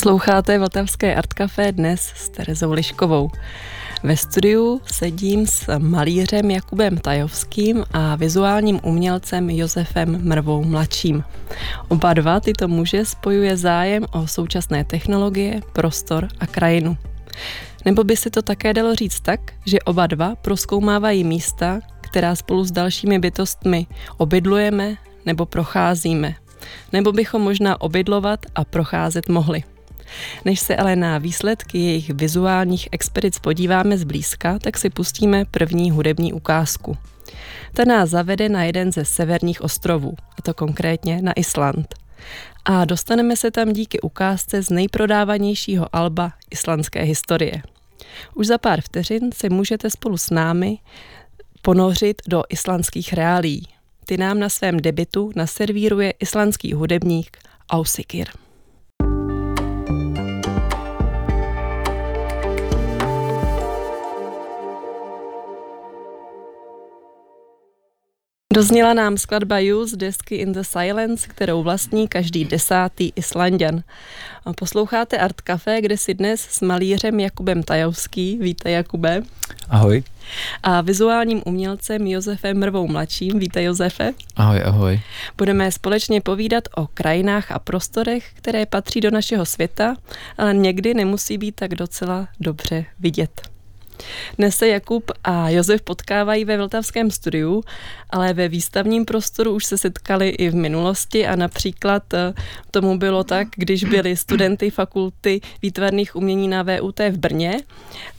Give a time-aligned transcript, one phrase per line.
[0.00, 3.30] Posloucháte Vltavské Art Café dnes s Terezou Liškovou.
[4.02, 11.24] Ve studiu sedím s malířem Jakubem Tajovským a vizuálním umělcem Josefem Mrvou mladším.
[11.88, 16.96] Oba dva tyto muže spojuje zájem o současné technologie, prostor a krajinu.
[17.84, 22.64] Nebo by se to také dalo říct tak, že oba dva proskoumávají místa, která spolu
[22.64, 23.86] s dalšími bytostmi
[24.16, 24.96] obydlujeme
[25.26, 26.34] nebo procházíme.
[26.92, 29.62] Nebo bychom možná obydlovat a procházet mohli.
[30.44, 36.32] Než se ale na výsledky jejich vizuálních expedic podíváme zblízka, tak si pustíme první hudební
[36.32, 36.96] ukázku.
[37.72, 41.94] Ta nás zavede na jeden ze severních ostrovů, a to konkrétně na Island.
[42.64, 47.62] A dostaneme se tam díky ukázce z nejprodávanějšího alba islandské historie.
[48.34, 50.78] Už za pár vteřin se můžete spolu s námi
[51.62, 53.68] ponořit do islandských reálí.
[54.06, 57.38] Ty nám na svém debitu naservíruje islandský hudebník
[57.70, 58.26] Ausikir.
[68.60, 73.82] Dozněla nám skladba Use desky In the Silence, kterou vlastní každý desátý Islandian.
[74.56, 79.22] Posloucháte Art Café, kde si dnes s malířem Jakubem Tajovský, víte Jakube.
[79.68, 80.02] Ahoj.
[80.62, 84.12] A vizuálním umělcem Josefem Mrvou mladším, víte Josefe.
[84.36, 85.00] Ahoj, ahoj.
[85.38, 89.96] Budeme společně povídat o krajinách a prostorech, které patří do našeho světa,
[90.38, 93.40] ale někdy nemusí být tak docela dobře vidět.
[94.38, 97.62] Dnes se Jakub a Josef potkávají ve Vltavském studiu,
[98.10, 102.32] ale ve výstavním prostoru už se setkali i v minulosti a například eh,
[102.70, 107.60] tomu bylo tak, když byli studenty fakulty výtvarných umění na VUT v Brně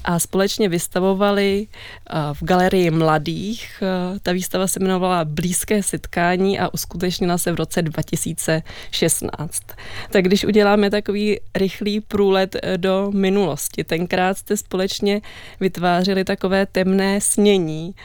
[0.03, 3.84] a společně vystavovali eh, v galerii mladých.
[3.84, 9.63] Eh, ta výstava se jmenovala Blízké setkání a uskutečnila se v roce 2016.
[10.09, 15.22] Tak když uděláme takový rychlý průlet do minulosti, tenkrát jste společně
[15.59, 17.95] vytvářeli takové temné snění,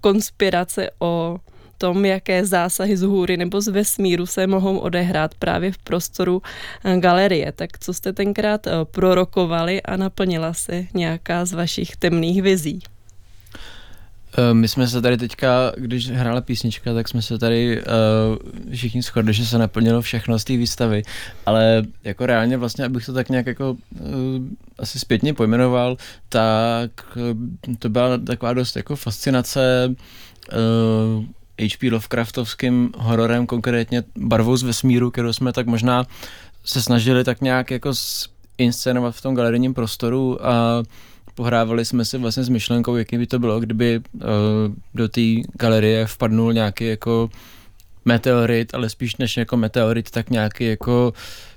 [0.00, 1.38] konspirace o
[1.78, 6.42] tom, jaké zásahy z hůry nebo z vesmíru se mohou odehrát právě v prostoru
[6.84, 7.52] eh, galerie.
[7.52, 12.80] Tak co jste tenkrát eh, prorokovali a naplnila se nějaká z vašich temných vizí?
[14.38, 19.02] Eh, my jsme se tady teďka, když hrála písnička, tak jsme se tady uh, všichni
[19.02, 21.02] shodli, že se naplnilo všechno z té výstavy,
[21.46, 23.78] ale jako reálně vlastně, abych to tak nějak jako uh,
[24.78, 25.96] asi zpětně pojmenoval,
[26.28, 29.94] tak uh, to byla taková dost jako fascinace
[30.52, 31.24] uh,
[31.58, 31.90] H.P.
[31.90, 36.06] Lovecraftovským hororem, konkrétně barvou z vesmíru, kterou jsme tak možná
[36.64, 37.92] se snažili tak nějak jako
[38.58, 40.82] inscenovat v tom galerijním prostoru a
[41.34, 44.20] pohrávali jsme si vlastně s myšlenkou, jaký by to bylo, kdyby uh,
[44.94, 45.20] do té
[45.58, 47.30] galerie vpadnul nějaký jako
[48.04, 51.12] meteorit, ale spíš než jako meteorit, tak nějaký jako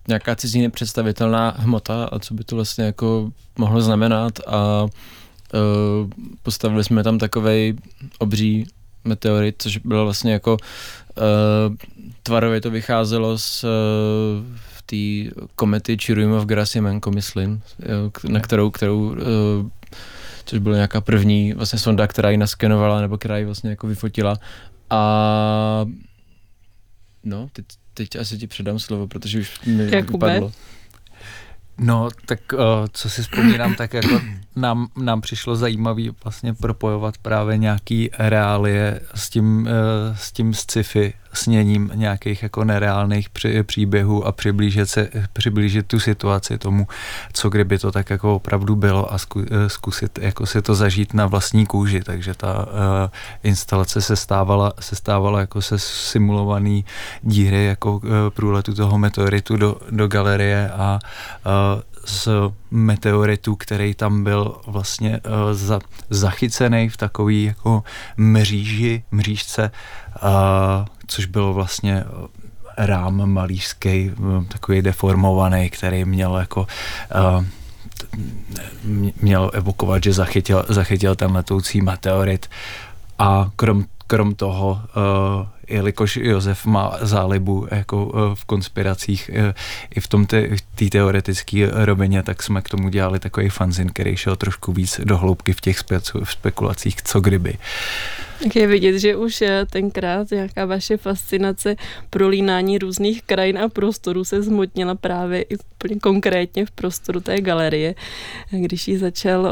[0.08, 4.90] nějaká cizí nepředstavitelná hmota a co by to vlastně jako mohlo znamenat a uh,
[6.44, 7.76] postavili jsme tam takovej
[8.20, 8.68] obří
[9.08, 11.76] meteorit, což bylo vlastně jako uh,
[12.24, 13.70] tvarově to vycházelo z uh,
[14.86, 17.62] té komety Chiruyum of Gerasimenko, myslím,
[18.30, 19.16] na kterou, kterou uh,
[20.46, 24.36] což byla nějaká první vlastně sonda, která ji naskenovala nebo která ji vlastně jako vyfotila
[24.90, 25.86] a
[27.24, 30.28] no, teď, teď asi ti předám slovo, protože už mi Jakube?
[30.28, 30.52] vypadlo.
[31.80, 32.60] No, tak uh,
[32.92, 34.22] co si vzpomínám, tak jako
[34.56, 41.14] nám, nám přišlo zajímavý vlastně propojovat právě nějaký reálie s tím, uh, s tím sci-fi
[41.38, 46.88] sněním nějakých jako nereálných při, příběhů a přiblížit, se, přiblížit tu situaci tomu,
[47.34, 51.14] co kdyby to tak jako opravdu bylo a zku, eh, zkusit jako si to zažít
[51.14, 52.74] na vlastní kůži, takže ta uh,
[53.44, 56.86] instalace se stávala, se stávala jako se simulovaný
[57.22, 61.00] díry jako uh, průletu toho meteoritu do, do galerie a
[61.46, 62.28] uh, z
[62.72, 65.80] meteoritu, který tam byl vlastně uh, za,
[66.10, 67.84] zachycený v takový jako
[68.18, 69.72] mříži, mřížce,
[70.24, 70.30] uh,
[71.08, 72.04] což bylo vlastně
[72.78, 74.12] rám malířský,
[74.48, 76.68] takový deformovaný, který měl jako
[77.16, 77.46] uh,
[79.22, 82.50] měl evokovat, že zachytil, zachytil ten letoucí meteorit
[83.20, 84.82] a krom, krom toho
[85.68, 89.32] jelikož Josef má zálibu jako v konspiracích
[89.96, 94.18] i v tom té te, teoretické rovině, tak jsme k tomu dělali takový fanzin, který
[94.18, 95.80] šel trošku víc do hloubky v těch
[96.24, 97.58] spekulacích, co kdyby.
[98.44, 101.76] Tak je vidět, že už eh, tenkrát nějaká vaše fascinace
[102.10, 105.56] prolínání různých krajin a prostorů se zmotnila právě i
[106.02, 107.96] konkrétně v prostoru té galerie,
[108.52, 109.50] když ji začal uh,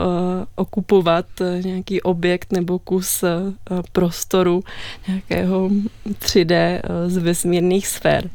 [0.56, 3.24] okupovat uh, nějaký objekt nebo kus
[3.92, 4.64] prostoru
[5.08, 5.70] nějakého
[6.20, 8.30] 3D uh, z vesmírných sfér.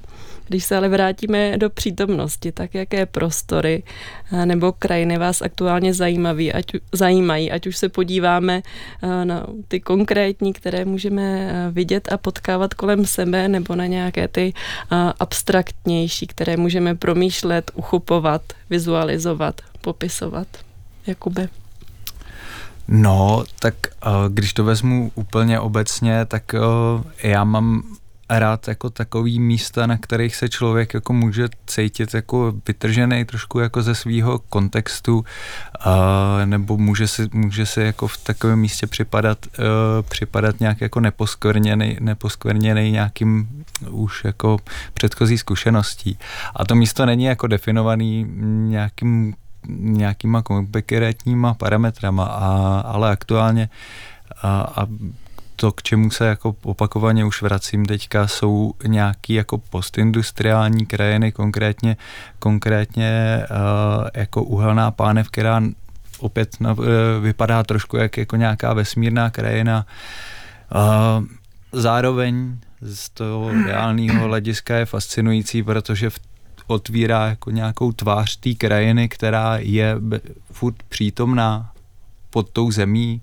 [0.51, 3.83] Když se ale vrátíme do přítomnosti, tak jaké prostory
[4.45, 8.63] nebo krajiny vás aktuálně zajímaví, ať, zajímají, ať už se podíváme
[9.25, 14.53] na ty konkrétní, které můžeme vidět a potkávat kolem sebe, nebo na nějaké ty
[15.21, 20.47] abstraktnější, které můžeme promýšlet, uchopovat, vizualizovat, popisovat.
[21.07, 21.49] Jakube.
[22.89, 23.75] No, tak
[24.29, 26.55] když to vezmu úplně obecně, tak
[27.23, 27.83] já mám
[28.39, 33.83] rád jako takový místa, na kterých se člověk jako může cítit jako vytržený trošku jako
[33.83, 35.25] ze svého kontextu, uh,
[36.45, 39.65] nebo může si, může si jako v takovém místě připadat, uh,
[40.09, 43.49] připadat nějak jako neposkvrněný, neposkvrněný nějakým
[43.91, 44.59] už jako
[44.95, 46.19] předchozí zkušeností.
[46.57, 49.35] A to místo není jako definovaný nějakým
[49.69, 53.69] nějakýma konkrétníma parametrama, a, ale aktuálně
[54.43, 54.87] a, a
[55.61, 61.97] to, k čemu se jako opakovaně už vracím teďka, jsou nějaký jako postindustriální krajiny, konkrétně,
[62.39, 65.63] konkrétně uh, jako uhelná pánev, která
[66.19, 66.85] opět na, uh,
[67.21, 69.87] vypadá trošku jak jako nějaká vesmírná krajina.
[70.75, 71.25] Uh,
[71.73, 76.21] zároveň z toho reálného hlediska je fascinující, protože v
[76.67, 79.97] otvírá jako nějakou tvář té krajiny, která je
[80.53, 81.73] furt přítomná
[82.31, 83.21] pod tou zemí.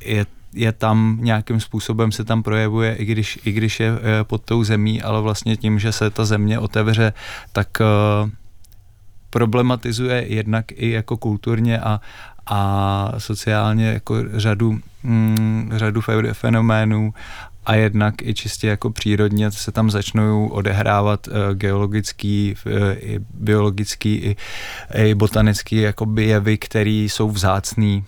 [0.00, 3.92] Je je tam nějakým způsobem se tam projevuje, i když, i když je
[4.22, 7.12] pod tou zemí, ale vlastně tím, že se ta země otevře,
[7.52, 8.30] tak uh,
[9.30, 12.00] problematizuje jednak i jako kulturně a,
[12.46, 16.00] a sociálně jako řadu, mm, řadu
[16.32, 17.14] fenoménů
[17.66, 22.54] a jednak i čistě jako přírodně se tam začnou odehrávat uh, geologický,
[22.98, 24.36] i biologický, i,
[24.94, 28.04] i botanický jakoby jevy, které jsou vzácný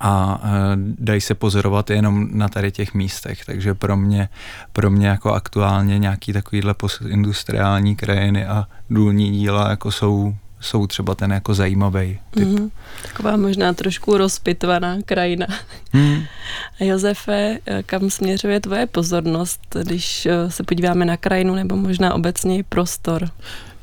[0.00, 0.40] a
[0.76, 4.28] dají se pozorovat jenom na tady těch místech, takže pro mě,
[4.72, 6.74] pro mě jako aktuálně nějaký takovýhle
[7.08, 12.48] industriální krajiny a důlní díla jako jsou jsou třeba ten jako zajímavý typ.
[12.48, 12.70] Mm,
[13.02, 15.46] taková možná trošku rozpitvaná krajina.
[15.92, 16.22] Mm.
[16.80, 22.64] A Josefe, kam směřuje tvoje pozornost, když eh, se podíváme na krajinu nebo možná obecně
[22.68, 23.28] prostor?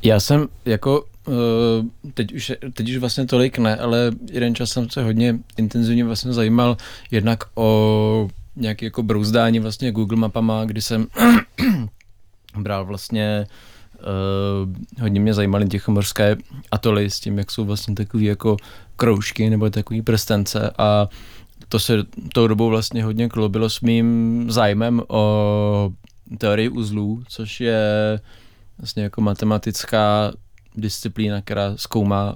[0.02, 1.04] Já jsem jako
[2.14, 6.32] teď už, teď už vlastně tolik ne, ale jeden čas jsem se hodně intenzivně vlastně
[6.32, 6.76] zajímal
[7.10, 11.06] jednak o nějaké jako brouzdání vlastně Google mapama, kdy jsem
[12.58, 13.46] bral vlastně
[13.98, 16.36] uh, hodně mě zajímaly tichomorské
[16.70, 18.56] atoly s tím, jak jsou vlastně takový jako
[18.96, 21.08] kroužky nebo takový prstence a
[21.68, 25.92] to se tou dobou vlastně hodně klobilo s mým zájmem o
[26.38, 28.20] teorii uzlů, což je
[28.78, 30.32] vlastně jako matematická
[30.76, 32.34] disciplína, která zkoumá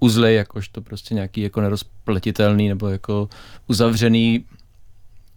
[0.00, 3.28] uzly, jakožto prostě nějaký jako nerozpletitelný nebo jako
[3.68, 4.44] uzavřený,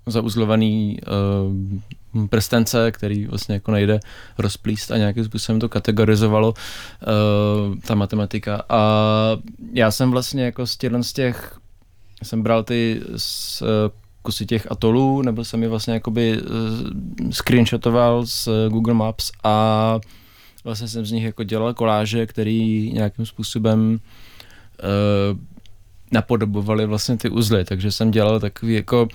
[0.06, 1.00] zauzlovaný
[2.14, 4.00] uh, prstence, který vlastně jako nejde
[4.38, 8.64] rozplíst a nějakým způsobem to kategorizovalo uh, ta matematika.
[8.70, 8.82] A
[9.74, 11.60] já jsem vlastně jako z těch, z těch
[12.24, 13.68] jsem bral ty z, uh,
[14.22, 20.00] kusy těch atolů, nebo jsem je vlastně jakoby uh, screenshotoval z Google Maps a
[20.66, 24.00] vlastně jsem z nich jako dělal koláže, který nějakým způsobem
[24.84, 25.40] uh,
[26.12, 29.08] napodobovali vlastně ty uzly, takže jsem dělal takový jako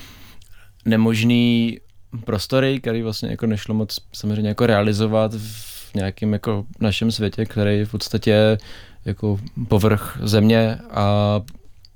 [0.85, 1.79] nemožný
[2.25, 7.85] prostory, který vlastně jako nešlo moc samozřejmě jako realizovat v nějakém jako našem světě, který
[7.85, 8.59] v podstatě
[9.05, 10.79] jako povrch země.
[10.91, 11.41] A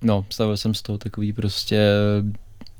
[0.02, 1.88] no, stavil jsem z toho takový prostě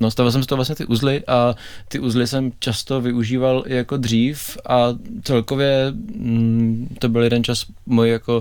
[0.01, 1.55] No, stavil jsem z toho vlastně ty uzly a
[1.89, 4.89] ty uzly jsem často využíval i jako dřív a
[5.23, 8.41] celkově mm, to byl jeden čas můj jako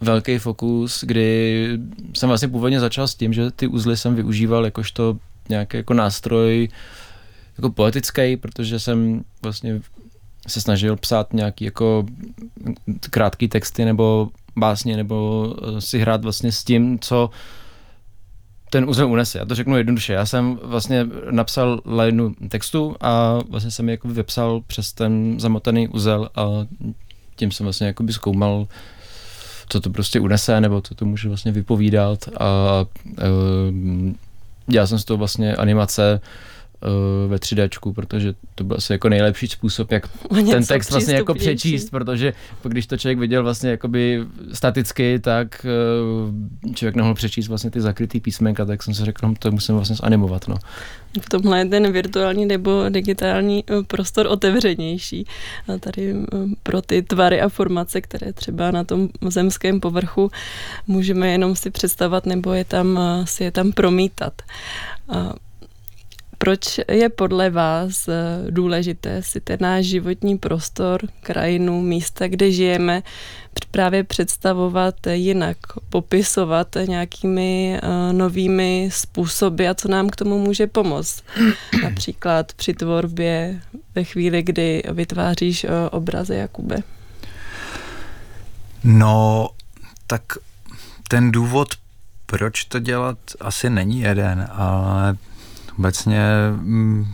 [0.00, 1.68] velký fokus, kdy
[2.14, 5.16] jsem vlastně původně začal s tím, že ty uzly jsem využíval jakožto
[5.48, 6.68] nějaký jako nástroj
[7.58, 9.80] jako poetický, protože jsem vlastně
[10.46, 12.06] se snažil psát nějaký jako
[13.10, 17.30] krátký texty nebo básně, nebo si hrát vlastně s tím, co
[18.70, 19.38] ten uzel unese.
[19.38, 20.12] Já to řeknu jednoduše.
[20.12, 25.88] Já jsem vlastně napsal lineu textu a vlastně jsem ji jako vypsal přes ten zamotaný
[25.88, 26.46] uzel a
[27.36, 28.66] tím jsem vlastně jako by zkoumal,
[29.68, 34.12] co to prostě unese, nebo co to může vlastně vypovídat a uh,
[34.66, 36.20] dělal jsem z toho vlastně animace,
[37.28, 40.08] ve 3D, protože to byl asi jako nejlepší způsob, jak
[40.50, 42.32] ten text vlastně jako přečíst, protože
[42.62, 45.66] když to člověk viděl vlastně jakoby staticky, tak
[46.64, 49.74] uh, člověk nemohl přečíst vlastně ty zakrytý písmenka, tak jsem si řekl, no, to musím
[49.74, 50.48] vlastně zanimovat.
[50.48, 50.56] No.
[51.20, 55.26] V tomhle je ten virtuální nebo digitální eh, prostor otevřenější.
[55.74, 56.14] A tady
[56.62, 60.30] pro ty tvary a formace, které třeba na tom zemském povrchu
[60.86, 64.42] můžeme jenom si představovat nebo je tam, si je tam promítat.
[65.08, 65.32] A
[66.38, 68.14] Proč je podle vás eh,
[68.50, 73.02] důležité si ten náš životní prostor, krajinu, místa, kde žijeme,
[73.70, 75.56] právě představovat jinak,
[75.88, 81.22] popisovat nějakými uh, novými způsoby a co nám k tomu může pomoct.
[81.82, 83.60] Například při tvorbě
[83.94, 86.76] ve chvíli, kdy vytváříš obrazy Jakube.
[88.84, 89.48] No,
[90.06, 90.22] tak
[91.08, 91.68] ten důvod,
[92.26, 95.16] proč to dělat, asi není jeden, ale
[95.78, 96.22] obecně
[96.56, 97.06] mm,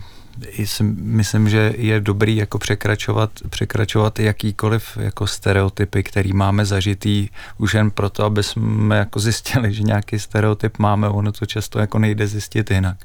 [1.01, 7.91] myslím, že je dobrý jako překračovat, překračovat jakýkoliv jako stereotypy, který máme zažitý, už jen
[7.91, 12.71] proto, aby jsme jako zjistili, že nějaký stereotyp máme, ono to často jako nejde zjistit
[12.71, 12.97] jinak.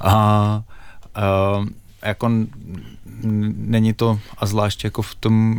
[0.00, 0.62] A, a
[2.06, 2.30] jako
[3.56, 5.56] není to, a zvláště jako v tom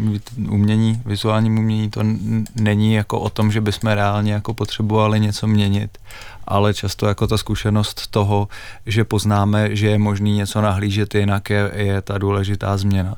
[0.50, 2.02] umění, vizuálním umění, to
[2.56, 5.98] není jako o tom, že bychom reálně jako potřebovali něco měnit,
[6.48, 8.48] ale často jako ta zkušenost toho,
[8.86, 13.16] že poznáme, že je možný něco nahlížet jinak, je, je ta důležitá změna.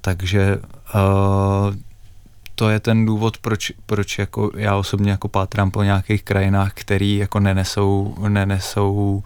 [0.00, 0.58] Takže
[0.94, 1.74] uh,
[2.54, 7.16] to je ten důvod, proč, proč jako já osobně jako pátrám po nějakých krajinách, který
[7.16, 9.22] jako nenesou, nenesou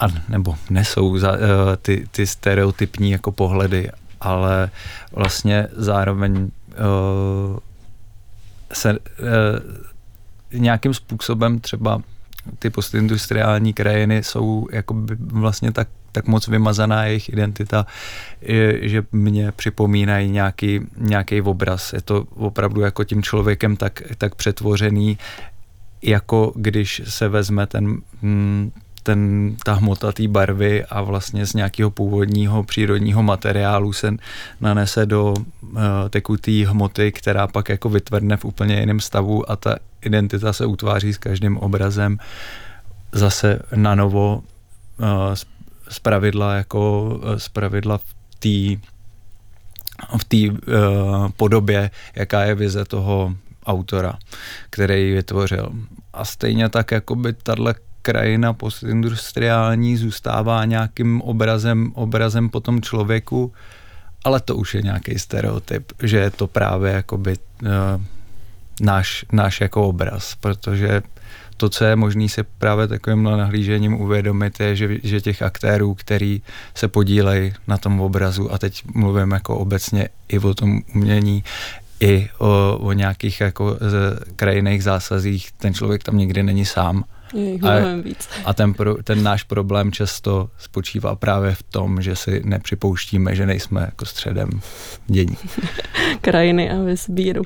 [0.00, 1.38] a nebo nesou za, uh,
[1.82, 3.90] ty, ty stereotypní jako pohledy,
[4.20, 4.70] ale
[5.12, 7.58] vlastně zároveň uh,
[8.72, 8.98] se uh,
[10.52, 12.02] nějakým způsobem třeba
[12.58, 17.86] ty postindustriální krajiny jsou jako vlastně tak, tak moc vymazaná jejich identita,
[18.80, 21.92] že mě připomínají nějaký, nějaký obraz.
[21.92, 25.18] Je to opravdu jako tím člověkem tak, tak přetvořený,
[26.02, 28.72] jako když se vezme ten, mm,
[29.08, 34.14] ten, ta hmota té barvy a vlastně z nějakého původního přírodního materiálu se
[34.60, 39.76] nanese do uh, tekuté hmoty, která pak jako vytvrdne v úplně jiném stavu a ta
[40.02, 42.18] identita se utváří s každým obrazem
[43.12, 44.42] zase na novo
[45.00, 45.06] uh,
[45.88, 48.88] z pravidla jako uh, z pravidla v té
[50.18, 53.34] v té uh, podobě, jaká je vize toho
[53.66, 54.18] autora,
[54.70, 55.72] který ji vytvořil.
[56.12, 63.52] A stejně tak, jako by tahle krajina postindustriální zůstává nějakým obrazem, obrazem po tom člověku,
[64.24, 67.68] ale to už je nějaký stereotyp, že je to právě jakoby uh,
[68.80, 71.02] náš, náš jako obraz, protože
[71.56, 76.42] to, co je možné si právě takovým nahlížením uvědomit, je, že, že těch aktérů, který
[76.74, 81.44] se podílejí na tom obrazu, a teď mluvím jako obecně i o tom umění,
[82.00, 83.76] i o, o nějakých jako
[84.36, 87.04] krajinných zásazích, ten člověk tam nikdy není sám
[87.62, 88.28] a, víc.
[88.44, 93.46] a ten, pro, ten náš problém často spočívá právě v tom, že si nepřipouštíme, že
[93.46, 94.50] nejsme jako středem
[95.06, 95.36] dění.
[96.20, 97.42] Krajiny a vesmíru.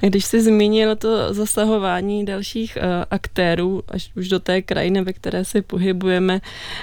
[0.00, 5.44] Když jsi zmínil to zasahování dalších uh, aktérů, až už do té krajiny, ve které
[5.44, 6.40] se pohybujeme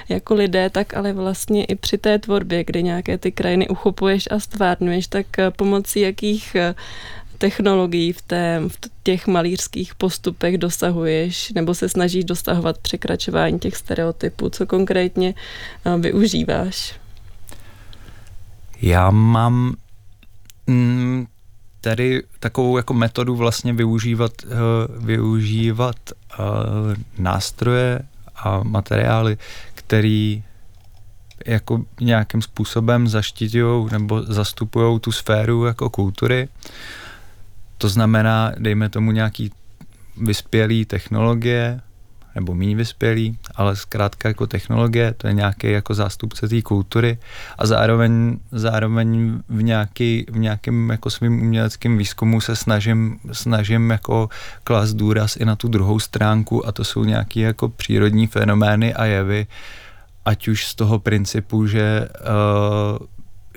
[0.08, 4.40] jako lidé, tak ale vlastně i při té tvorbě, kdy nějaké ty krajiny uchopuješ a
[4.40, 6.76] stvárňuješ, tak uh, pomocí jakých uh,
[7.42, 14.50] technologií v, té, v těch malířských postupech dosahuješ nebo se snažíš dosahovat překračování těch stereotypů?
[14.50, 15.34] Co konkrétně
[15.84, 16.94] eh, využíváš?
[18.82, 19.74] Já mám
[20.66, 21.26] mm,
[21.80, 26.44] tady takovou jako metodu vlastně využívat, uh, využívat uh,
[27.18, 28.00] nástroje
[28.36, 29.38] a materiály,
[29.74, 30.42] který
[31.46, 36.48] jako nějakým způsobem zaštiťují nebo zastupují tu sféru jako kultury.
[36.48, 37.01] Uh,
[37.82, 39.50] to znamená, dejme tomu nějaký
[40.16, 41.80] vyspělý technologie,
[42.34, 47.18] nebo méně vyspělý, ale zkrátka jako technologie, to je nějaký jako zástupce té kultury
[47.58, 54.28] a zároveň, zároveň v, nějaký, v nějakém jako svým uměleckém výzkumu se snažím, snažím jako
[54.64, 59.04] klást důraz i na tu druhou stránku a to jsou nějaké jako přírodní fenomény a
[59.04, 59.46] jevy,
[60.24, 62.08] ať už z toho principu, že,
[63.00, 63.06] uh,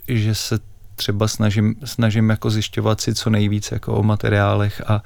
[0.07, 5.03] že se třeba snažím, snažím jako zjišťovat si co nejvíc jako o materiálech a,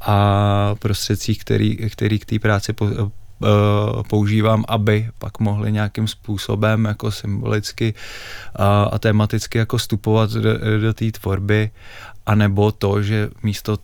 [0.00, 6.84] a prostředcích, který, který k té práci po, uh, používám, aby pak mohli nějakým způsobem
[6.84, 7.94] jako symbolicky
[8.56, 11.70] a, a tematicky jako vstupovat do, do té tvorby,
[12.26, 13.78] anebo to, že místo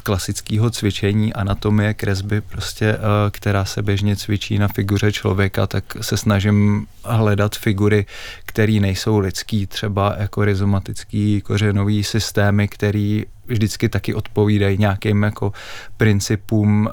[0.00, 2.98] klasického cvičení anatomie kresby, prostě, eh,
[3.30, 8.06] která se běžně cvičí na figuře člověka, tak se snažím hledat figury,
[8.46, 15.52] které nejsou lidský, třeba jako rizomatický kořenový systémy, který vždycky taky odpovídají nějakým jako
[15.96, 16.92] principům, uh,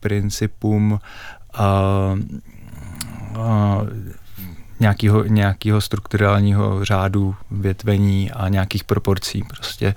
[0.00, 1.00] principům
[1.58, 2.18] uh,
[4.82, 9.94] nějakého, nějakého strukturálního řádu větvení a nějakých proporcí prostě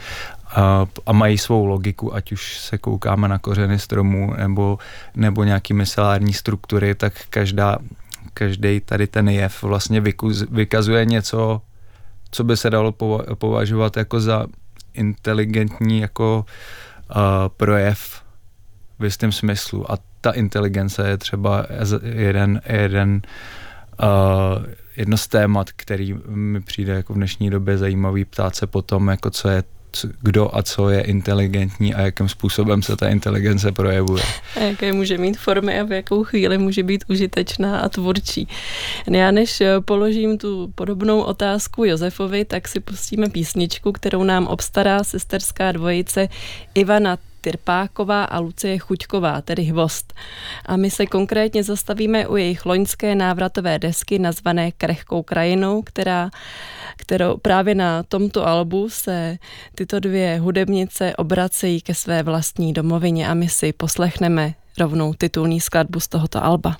[0.55, 4.77] a, mají svou logiku, ať už se koukáme na kořeny stromů nebo,
[5.15, 7.77] nebo nějaký micelární struktury, tak každá,
[8.33, 10.01] každý tady ten jev vlastně
[10.50, 11.62] vykazuje něco,
[12.31, 12.91] co by se dalo
[13.35, 14.45] považovat jako za
[14.93, 16.45] inteligentní jako
[17.15, 17.21] uh,
[17.57, 18.21] projev
[19.00, 19.91] v jistém smyslu.
[19.91, 21.65] A ta inteligence je třeba
[22.03, 23.21] jeden, jeden
[24.03, 24.65] uh,
[24.97, 29.29] jedno z témat, který mi přijde jako v dnešní době zajímavý ptát se potom, jako
[29.29, 29.63] co je
[30.21, 34.23] kdo a co je inteligentní a jakým způsobem se ta inteligence projevuje.
[34.55, 38.47] A jaké může mít formy a v jakou chvíli může být užitečná a tvůrčí.
[39.11, 45.03] Já než eh, položím tu podobnou otázku Josefovi, tak si pustíme písničku, kterou nám obstará
[45.03, 46.27] sesterská dvojice
[46.73, 50.13] Ivana Tyrpáková a Lucie Chuťková, tedy Hvost.
[50.65, 56.29] A my se konkrétně zastavíme u jejich loňské návratové desky nazvané Krehkou krajinou, která,
[56.97, 59.37] kterou právě na tomto albu se
[59.75, 65.99] tyto dvě hudebnice obracejí ke své vlastní domovině a my si poslechneme rovnou titulní skladbu
[65.99, 66.77] z tohoto alba.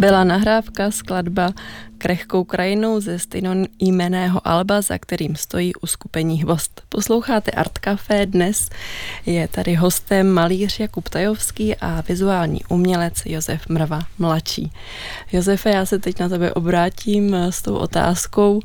[0.00, 1.52] Byla nahrávka skladba
[2.00, 6.82] krehkou krajinou ze stejnojmeného alba, za kterým stojí uskupení Hvost.
[6.88, 8.70] Posloucháte Art Café dnes.
[9.26, 14.72] Je tady hostem malíř Jakub Tajovský a vizuální umělec Josef Mrva mladší.
[15.32, 18.60] Josefe, já se teď na tebe obrátím s tou otázkou,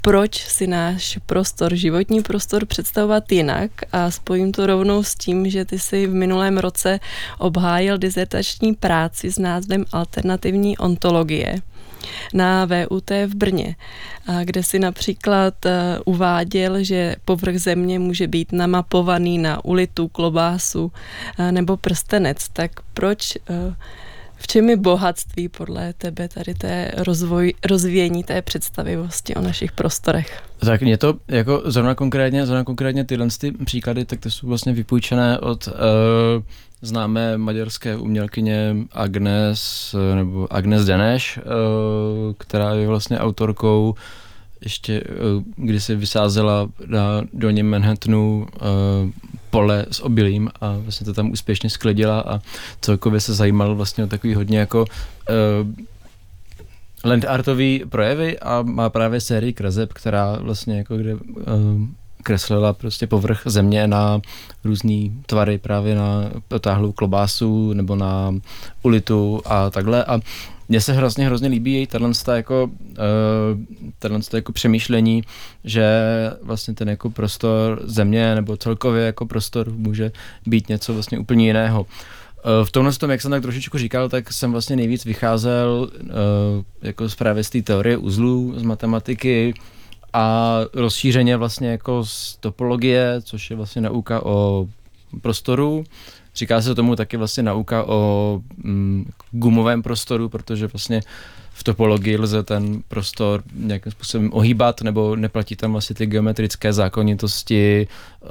[0.00, 5.64] proč si náš prostor, životní prostor představovat jinak a spojím to rovnou s tím, že
[5.64, 7.00] ty si v minulém roce
[7.38, 11.62] obhájil dizertační práci s názvem Alternativní ontologie
[12.34, 13.76] na VUT v Brně,
[14.44, 20.92] kde si například e, uváděl, že povrch země může být namapovaný na ulitu, klobásu
[21.38, 22.48] e, nebo prstenec.
[22.48, 23.40] Tak proč e,
[24.36, 30.42] v čem je bohatství podle tebe tady té rozvoj, rozvíjení té představivosti o našich prostorech?
[30.58, 34.72] Tak mě to jako zrovna konkrétně, zrovna konkrétně tyhle ty příklady, tak to jsou vlastně
[34.72, 35.72] vypůjčené od uh,
[36.82, 41.42] známé maďarské umělkyně Agnes, nebo Agnes Deneš, uh,
[42.38, 43.94] která je vlastně autorkou
[44.60, 48.46] ještě, uh, kdy se vysázela na dolním Manhattanu
[49.50, 52.40] pole s obilím a vlastně to tam úspěšně sklidila a
[52.80, 54.84] celkově se zajímal vlastně o takový hodně jako
[57.04, 61.16] land artový projevy a má právě sérii kreseb, která vlastně jako kde
[62.22, 64.20] kreslila prostě povrch země na
[64.64, 68.34] různý tvary, právě na potáhlou klobásu nebo na
[68.82, 70.20] ulitu a takhle a
[70.68, 72.70] mně se hrozně, hrozně líbí její tato jako,
[74.04, 75.22] uh, jako přemýšlení,
[75.64, 75.84] že
[76.42, 80.12] vlastně ten jako prostor země nebo celkově jako prostor může
[80.46, 81.80] být něco vlastně úplně jiného.
[81.80, 81.86] Uh,
[82.64, 86.08] v tomhle tom, jak jsem tak trošičku říkal, tak jsem vlastně nejvíc vycházel uh,
[86.82, 89.54] jako z právě z té teorie uzlů, z matematiky
[90.12, 94.66] a rozšířeně vlastně jako z topologie, což je vlastně nauka o
[95.22, 95.84] prostoru,
[96.34, 101.00] Říká se tomu taky vlastně nauka o mm, gumovém prostoru, protože vlastně
[101.52, 107.88] v topologii lze ten prostor nějakým způsobem ohýbat, nebo neplatí tam vlastně ty geometrické zákonitosti
[108.22, 108.28] uh,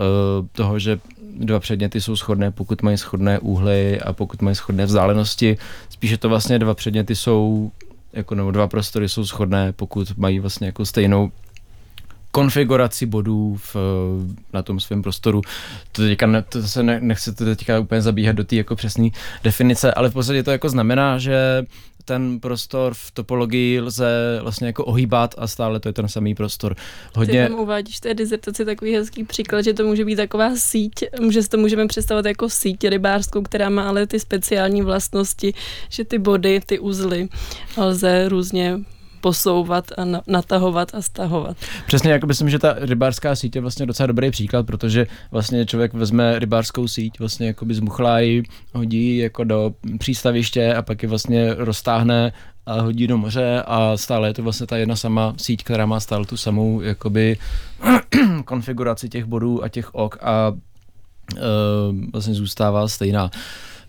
[0.51, 0.99] toho, že
[1.35, 5.57] dva předměty jsou shodné, pokud mají shodné úhly a pokud mají shodné vzdálenosti.
[5.89, 7.71] Spíše to vlastně dva předměty jsou
[8.13, 11.31] jako nebo dva prostory jsou shodné, pokud mají vlastně jako stejnou
[12.31, 13.75] konfiguraci bodů v,
[14.53, 15.41] na tom svém prostoru.
[15.91, 19.09] To, teďka ne, to se ne, nechci to teďka úplně zabíhat do té jako přesné
[19.43, 21.65] definice, ale v podstatě to jako znamená, že
[22.05, 26.75] ten prostor v topologii lze vlastně jako ohýbat a stále to je ten samý prostor.
[27.15, 27.43] Hodně...
[27.43, 31.49] Ty tam uvádíš té dizertaci takový hezký příklad, že to může být taková síť, že
[31.49, 35.53] to můžeme představit jako síť rybářskou, která má ale ty speciální vlastnosti,
[35.89, 37.29] že ty body, ty uzly
[37.77, 38.79] lze různě
[39.21, 41.57] posouvat a natahovat a stahovat.
[41.87, 45.93] Přesně, jako myslím, že ta rybářská síť je vlastně docela dobrý příklad, protože vlastně člověk
[45.93, 48.17] vezme rybářskou síť, vlastně jako by zmuchlá
[48.73, 52.33] hodí jako do přístaviště a pak je vlastně roztáhne
[52.65, 55.99] a hodí do moře a stále je to vlastně ta jedna sama síť, která má
[55.99, 57.37] stále tu samou jakoby
[58.45, 61.39] konfiguraci těch bodů a těch ok a uh,
[62.11, 63.31] vlastně zůstává stejná.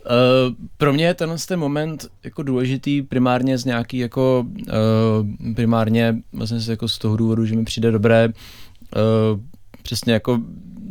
[0.05, 6.17] Uh, pro mě je tenhle ten moment jako důležitý primárně z nějaký jako uh, primárně
[6.33, 9.41] vlastně jako z toho důvodu, že mi přijde dobré uh,
[9.83, 10.41] přesně jako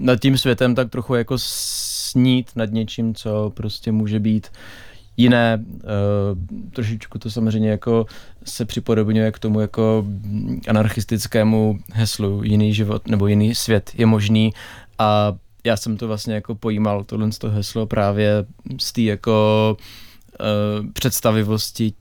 [0.01, 4.47] nad tím světem tak trochu jako snít nad něčím, co prostě může být
[5.17, 8.05] jiné, uh, trošičku to samozřejmě jako
[8.43, 10.05] se připodobňuje k tomu jako
[10.67, 14.53] anarchistickému heslu jiný život nebo jiný svět je možný
[14.99, 18.45] a já jsem to vlastně jako pojímal, tohle toho heslo právě
[18.79, 21.93] z té jako uh, představivosti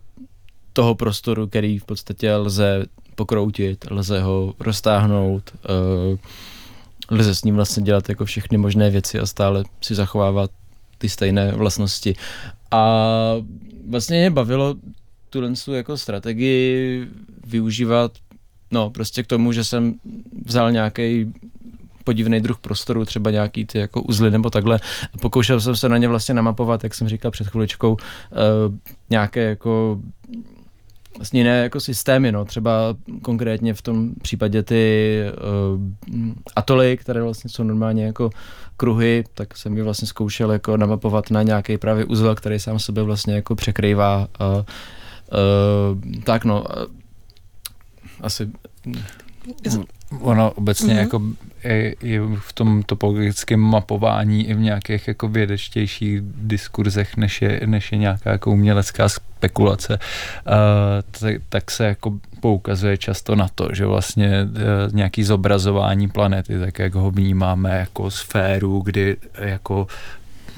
[0.72, 5.52] toho prostoru, který v podstatě lze pokroutit, lze ho roztáhnout,
[6.10, 6.18] uh,
[7.10, 10.50] lze s ním vlastně dělat jako všechny možné věci a stále si zachovávat
[10.98, 12.14] ty stejné vlastnosti.
[12.70, 13.04] A
[13.88, 14.74] vlastně mě bavilo
[15.30, 17.06] tuhle jako strategii
[17.46, 18.12] využívat
[18.70, 19.94] no prostě k tomu, že jsem
[20.46, 21.32] vzal nějaký
[22.10, 24.80] podivný druh prostoru, třeba nějaký ty jako uzly nebo takhle.
[25.20, 27.98] Pokoušel jsem se na ně vlastně namapovat, jak jsem říkal před chviličkou, uh,
[29.10, 30.00] nějaké jako
[31.16, 34.82] vlastně jiné jako systémy, no, třeba konkrétně v tom případě ty
[35.30, 35.80] uh,
[36.56, 38.30] atoly, které vlastně jsou normálně jako
[38.76, 43.02] kruhy, tak jsem je vlastně zkoušel jako namapovat na nějaký právě uzel, který sám sebe
[43.02, 44.28] vlastně jako překrývá.
[44.40, 46.64] Uh, uh, tak no,
[48.20, 48.50] asi
[50.20, 50.98] Ono obecně mm-hmm.
[50.98, 51.22] jako
[51.64, 57.92] i, i v tom topologickém mapování i v nějakých jako vědečtějších diskurzech, než je, než
[57.92, 60.54] je nějaká jako umělecká spekulace, uh,
[61.20, 66.78] tak, tak se jako poukazuje často na to, že vlastně uh, nějaký zobrazování planety, tak
[66.78, 69.86] jak ho vnímáme jako sféru, kdy jako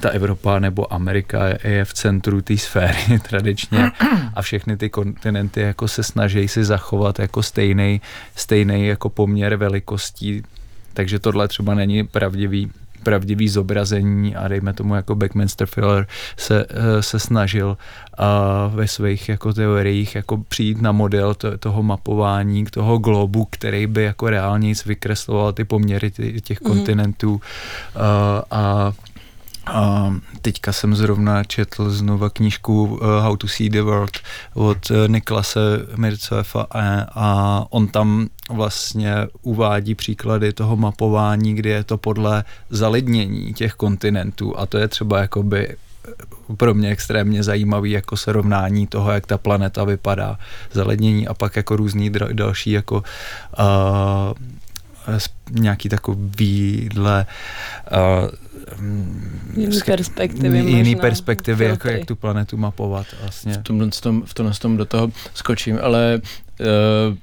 [0.02, 3.90] ta Evropa nebo Amerika je v centru té sféry tradičně
[4.34, 8.00] a všechny ty kontinenty jako se snaží si zachovat jako stejný,
[8.36, 10.42] stejný jako poměr velikostí,
[10.94, 12.70] takže tohle třeba není pravdivý
[13.02, 17.76] pravdivý zobrazení a dejme tomu jako Backminster Filler se, eh, se snažil
[18.18, 23.86] a ve svých jako teoriích jako přijít na model to, toho mapování, toho globu, který
[23.86, 26.10] by jako reálně vykresloval ty poměry
[26.40, 26.70] těch mm.
[26.70, 27.40] kontinentů
[27.94, 28.92] a, a
[29.66, 34.18] a teďka jsem zrovna četl znova knížku uh, How to See the World
[34.55, 35.61] od uh, Niklase
[35.96, 43.55] Mircoefa a, a on tam vlastně uvádí příklady toho mapování, kdy je to podle zalidnění
[43.55, 44.59] těch kontinentů.
[44.59, 49.38] A to je třeba jakoby eh, pro mě extrémně zajímavý jako srovnání toho, jak ta
[49.38, 50.38] planeta vypadá,
[50.72, 53.03] zalednění a pak jako různý další jako
[53.59, 54.33] uh,
[55.51, 57.27] nějaký takovýhle
[57.92, 58.29] uh,
[59.56, 60.58] jiný perspektivy.
[60.58, 63.52] Jiný perspektivy, jako jak tu planetu mapovat vlastně.
[63.52, 66.20] V tomhle tom, v tomhle tom do toho skočím, ale
[66.61, 66.66] uh,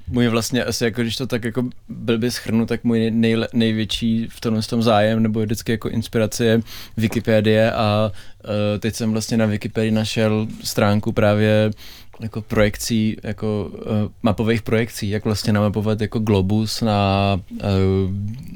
[0.06, 4.40] můj vlastně asi jako, když to tak jako blbě schrnu, tak můj nejle, největší v
[4.40, 6.60] tomhle tom zájem nebo vždycky jako inspirace je
[6.96, 8.12] Wikipedie a
[8.44, 11.70] uh, teď jsem vlastně na Wikipedii našel stránku právě
[12.20, 13.86] jako projekcí, jako uh,
[14.22, 17.60] mapových projekcí, jak vlastně namapovat jako globus na, uh,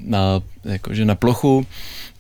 [0.04, 1.66] na, jakože na plochu,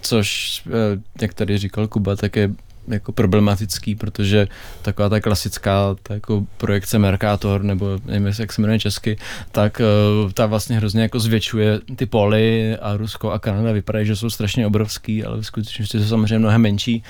[0.00, 0.72] což, uh,
[1.20, 2.50] jak tady říkal Kuba, tak je
[2.88, 4.48] jako problematický, protože
[4.82, 9.16] taková ta klasická ta jako projekce Mercator, nebo nevím, jak se jmenuje česky,
[9.52, 9.80] tak
[10.24, 14.30] uh, ta vlastně hrozně jako zvětšuje ty poly a Rusko a Kanada vypadají, že jsou
[14.30, 17.02] strašně obrovský, ale v skutečnosti jsou samozřejmě mnohem menší,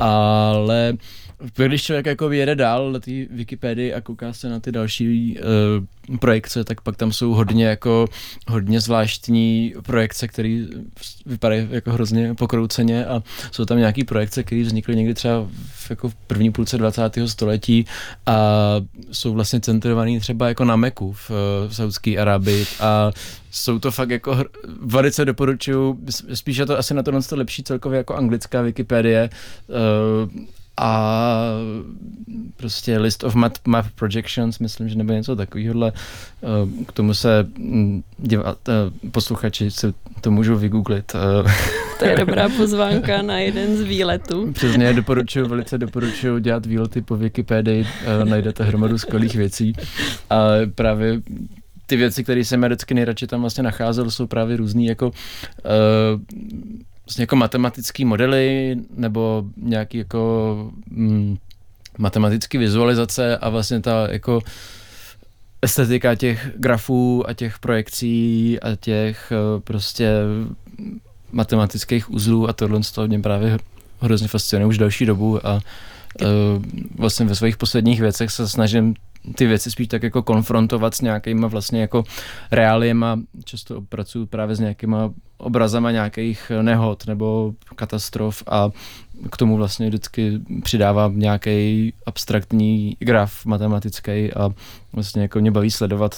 [0.00, 1.23] ale uh,
[1.54, 6.18] když člověk jako jede dál na té Wikipedii a kouká se na ty další uh,
[6.18, 8.06] projekce, tak pak tam jsou hodně jako
[8.48, 10.64] hodně zvláštní projekce, které
[11.26, 16.08] vypadají jako hrozně pokrouceně a jsou tam nějaký projekce, které vznikly někdy třeba v, jako
[16.08, 17.02] v první půlce 20.
[17.26, 17.84] století
[18.26, 18.36] a
[19.12, 21.30] jsou vlastně centrované třeba jako na Meku v,
[21.68, 23.12] v Saudské Arabii a
[23.50, 24.44] jsou to fakt jako,
[24.80, 25.98] velice doporučuju,
[26.34, 29.30] spíš je to asi na to lepší celkově jako anglická Wikipedie,
[29.68, 30.44] uh,
[30.76, 31.40] a
[32.56, 35.86] prostě list of map, map projections, myslím, že nebo něco takového.
[35.86, 35.92] Eh,
[36.86, 41.12] k tomu se mm, děvat, eh, posluchači se to můžou vygooglit.
[41.14, 41.52] Eh.
[41.98, 44.52] To je dobrá pozvánka na jeden z výletů.
[44.52, 47.86] Přesně, doporučuji, velice doporučuji dělat výlety po Wikipedii,
[48.24, 49.72] najdete hromadu skvělých věcí.
[50.30, 51.20] A právě
[51.86, 55.12] ty věci, které jsem vždycky nejradši tam vlastně nacházel, jsou právě různý jako uh,
[57.06, 61.36] vlastně jako matematické modely nebo nějaký jako mm,
[61.98, 64.40] matematické vizualizace a vlastně ta jako
[65.62, 70.10] estetika těch grafů a těch projekcí a těch eh, prostě
[71.32, 73.58] matematických uzlů a tohle z toho mě právě
[74.00, 76.28] hrozně fascinuje už další dobu a uh,
[76.96, 78.94] vlastně ve svých posledních věcech se snažím
[79.34, 82.04] ty věci spíš tak jako konfrontovat s nějakýma vlastně jako
[82.50, 83.20] reáliema.
[83.44, 88.70] Často pracuju právě s nějakýma obrazama nějakých nehod nebo katastrof a
[89.30, 94.50] k tomu vlastně vždycky přidávám nějaký abstraktní graf matematický a
[94.92, 96.14] vlastně jako mě baví sledovat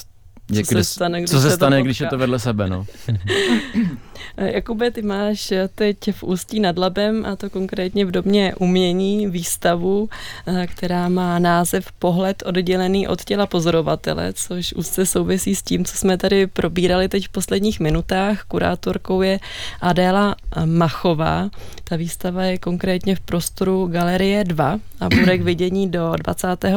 [0.65, 2.85] co se stane, když, co se, stane, když je to vedle sebe, no.
[4.37, 10.09] Jakube, ty máš teď v Ústí nad Labem, a to konkrétně v domě umění, výstavu,
[10.47, 15.97] eh, která má název Pohled oddělený od těla pozorovatele, což úzce souvisí s tím, co
[15.97, 18.43] jsme tady probírali teď v posledních minutách.
[18.43, 19.39] Kurátorkou je
[19.81, 21.49] Adéla Machová.
[21.83, 26.73] Ta výstava je konkrétně v prostoru Galerie 2 a bude k vidění do 25.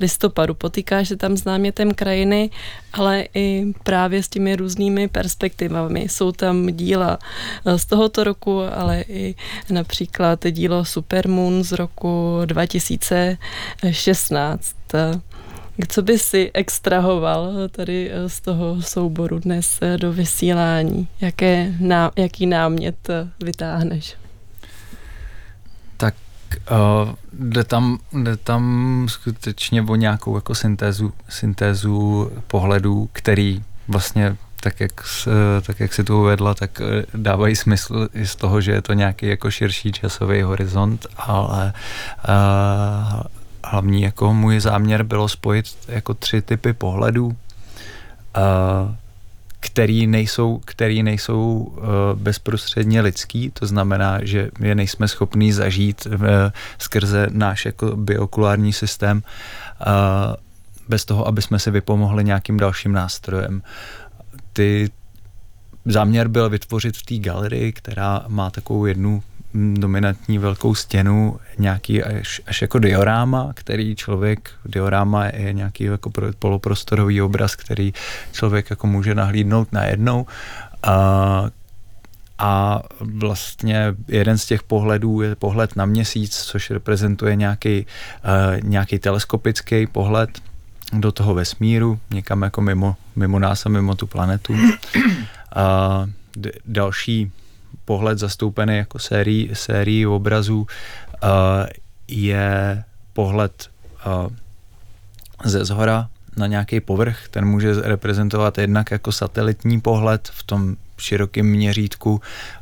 [0.00, 0.54] listopadu.
[0.54, 2.50] Potýká se tam s námětem krajiny,
[2.92, 6.00] ale i právě s těmi různými perspektivami.
[6.00, 7.18] Jsou tam díla
[7.76, 9.34] z tohoto roku, ale i
[9.70, 14.76] například dílo Supermoon z roku 2016.
[15.88, 21.08] Co by si extrahoval tady eh, z toho souboru dnes eh, do vysílání?
[21.20, 24.16] Jaké, ná, jaký námět eh, vytáhneš?
[26.56, 34.80] Uh, jde, tam, jde tam skutečně o nějakou jako syntézu, syntézu pohledů, který vlastně tak
[34.80, 34.92] jak,
[35.66, 36.82] tak jak si to uvedla, tak
[37.14, 41.72] dávají smysl i z toho, že je to nějaký jako širší časový horizont, ale
[42.28, 43.22] uh,
[43.64, 47.34] hlavní jako můj záměr bylo spojit jako tři typy pohledů, uh,
[49.64, 56.14] který nejsou, který nejsou uh, bezprostředně lidský, to znamená, že je nejsme schopní zažít uh,
[56.78, 59.22] skrze náš jako biokulární systém
[59.86, 59.92] uh,
[60.88, 63.62] bez toho, aby jsme si vypomohli nějakým dalším nástrojem.
[64.52, 64.90] Ty
[65.84, 69.22] záměr byl vytvořit v té galerii, která má takovou jednu
[69.54, 77.22] dominantní velkou stěnu, nějaký až, až jako dioráma, který člověk, dioráma je nějaký jako poloprostorový
[77.22, 77.92] obraz, který
[78.32, 80.26] člověk jako může nahlídnout najednou.
[80.82, 81.44] A,
[82.38, 88.98] a vlastně jeden z těch pohledů je pohled na měsíc, což reprezentuje nějaký, uh, nějaký
[88.98, 90.30] teleskopický pohled
[90.92, 94.54] do toho vesmíru, někam jako mimo, mimo nás a mimo tu planetu.
[95.54, 97.32] A d- další
[97.84, 101.28] pohled zastoupený jako sérii, sérii obrazů uh,
[102.08, 103.70] je pohled
[104.06, 104.32] uh,
[105.44, 107.28] ze zhora na nějaký povrch.
[107.30, 112.20] Ten může reprezentovat jednak jako satelitní pohled v tom širokém měřítku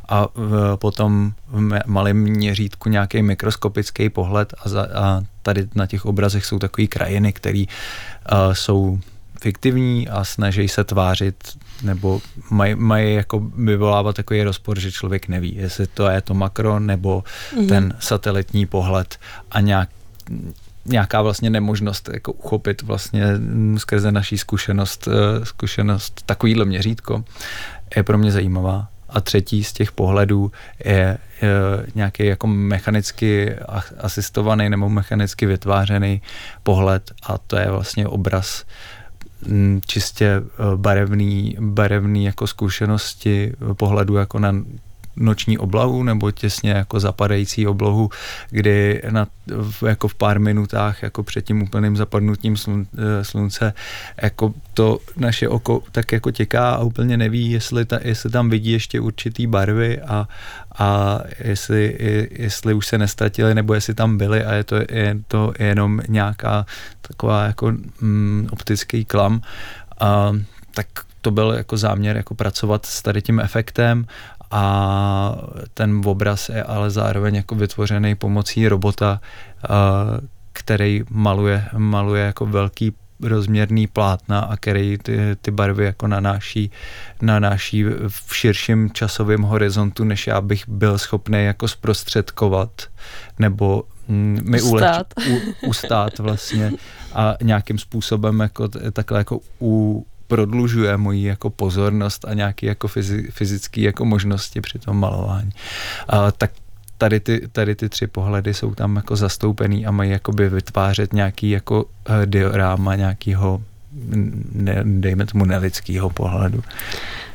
[0.09, 6.07] a v, potom v malém měřítku nějaký mikroskopický pohled a, za, a tady na těch
[6.07, 9.01] obrazech jsou takové krajiny, které uh, jsou
[9.41, 15.55] fiktivní a snaží se tvářit nebo mají maj jako vyvolávat takový rozpor, že člověk neví,
[15.57, 17.69] jestli to je to makro nebo mm-hmm.
[17.69, 19.19] ten satelitní pohled
[19.51, 19.89] a nějak
[20.85, 23.25] nějaká vlastně nemožnost jako uchopit vlastně
[23.77, 27.25] skrze naší zkušenost, eh, zkušenost takovýhle měřítko
[27.97, 28.89] je pro mě zajímavá.
[29.09, 30.53] A třetí z těch pohledů
[30.85, 31.49] je, je
[31.95, 33.57] nějaký jako mechanicky
[33.99, 36.23] asistovaný nebo mechanicky vytvářený
[36.63, 39.00] pohled a to je vlastně obraz Mm,
[39.87, 40.43] čistě eh,
[40.77, 44.53] barevný, barevný jako zkušenosti pohledu jako na
[45.17, 48.11] noční oblahu nebo těsně jako zapadající oblohu,
[48.51, 49.27] kdy na,
[49.87, 53.73] jako v pár minutách jako před tím úplným zapadnutím slun, eh, slunce
[54.23, 58.73] jako to naše oko tak jako těká a úplně neví, jestli, ta, jestli tam vidí
[58.73, 60.29] ještě určitý barvy a,
[60.79, 61.97] a jestli,
[62.31, 66.67] jestli už se nestratili nebo jestli tam byli a je to, je to jenom nějaká
[67.03, 69.43] taková jako mm, optický klam.
[70.01, 70.33] A
[70.75, 70.87] tak
[71.21, 74.07] to byl jako záměr jako pracovat s tady tím efektem
[74.51, 75.37] a
[75.75, 79.21] ten obraz je ale zároveň jako vytvořený pomocí robota,
[80.53, 86.71] který maluje, maluje jako velký rozměrný plátna a který ty, ty barvy jako nanáší,
[87.23, 92.71] nanáší v širším časovém horizontu, než já bych byl schopný jako zprostředkovat
[93.39, 95.07] nebo mm, mi ustát.
[95.27, 96.73] Uleč, u, ustát vlastně
[97.15, 102.89] a nějakým způsobem jako takhle jako u, prodlužuje moji jako pozornost a nějaké jako
[103.31, 105.51] fyzické jako možnosti při tom malování.
[106.09, 106.51] A, tak
[106.99, 111.51] tady ty, tady ty tři pohledy jsou tam jako zastoupený a mají jakoby vytvářet nějaký
[111.51, 111.91] jako uh,
[112.25, 113.63] dioráma nějakého
[114.53, 116.63] ne, dejme tomu nelidského pohledu.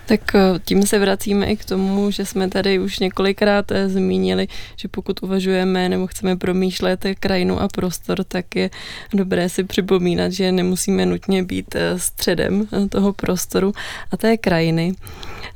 [0.06, 4.48] Tak eh, tím se vracíme i k tomu, že jsme tady už několikrát eh, zmínili,
[4.76, 8.70] že pokud uvažujeme nebo chceme promýšlet krajinu a prostor, tak je
[9.14, 13.74] dobré si připomínat, že nemusíme nutně být eh, středem toho prostoru
[14.12, 14.94] a té krajiny.